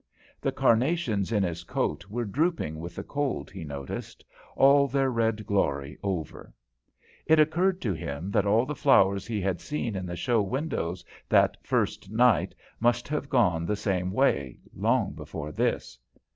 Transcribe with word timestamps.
The 0.41 0.51
carnations 0.51 1.31
in 1.31 1.43
his 1.43 1.63
coat 1.63 2.09
were 2.09 2.25
drooping 2.25 2.79
with 2.79 2.95
the 2.95 3.03
cold, 3.03 3.51
he 3.51 3.63
noticed; 3.63 4.25
all 4.55 4.87
their 4.87 5.11
red 5.11 5.45
glory 5.45 5.95
over. 6.01 6.51
It 7.27 7.39
occurred 7.39 7.79
to 7.83 7.93
him 7.93 8.31
that 8.31 8.47
all 8.47 8.65
the 8.65 8.73
flowers 8.73 9.27
he 9.27 9.39
had 9.41 9.61
seen 9.61 9.95
in 9.95 10.07
the 10.07 10.15
show 10.15 10.41
windows 10.41 11.05
that 11.29 11.55
first 11.61 12.09
night 12.09 12.55
must 12.79 13.07
have 13.09 13.29
gone 13.29 13.67
the 13.67 13.75
same 13.75 14.09
way, 14.11 14.57
long 14.73 15.13
before 15.13 15.51
this. 15.51 15.99